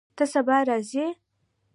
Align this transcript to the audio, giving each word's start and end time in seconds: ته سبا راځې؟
ته 0.15 0.23
سبا 0.33 0.57
راځې؟ 0.69 1.05